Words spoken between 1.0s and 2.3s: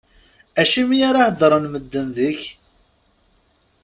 ara heddren medden